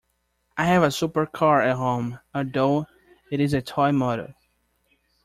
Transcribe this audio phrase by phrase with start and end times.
[0.57, 2.87] I have a supercar at home, although
[3.31, 4.33] it is a toy model.